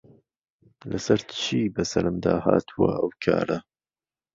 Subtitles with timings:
[0.89, 3.57] له سهر چی به سهرم دا هاتووه ئهوکاره